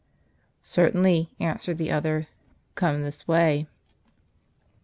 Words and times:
""Certainly," 0.63 1.29
answered 1.39 1.77
the 1.77 1.91
other; 1.91 2.27
"come 2.73 3.03
this 3.03 3.27
way." 3.27 3.67